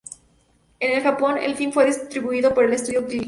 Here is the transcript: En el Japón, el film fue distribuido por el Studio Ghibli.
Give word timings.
En 0.79 0.93
el 0.93 1.03
Japón, 1.03 1.37
el 1.37 1.53
film 1.53 1.71
fue 1.71 1.85
distribuido 1.85 2.55
por 2.55 2.65
el 2.65 2.75
Studio 2.79 3.03
Ghibli. 3.03 3.19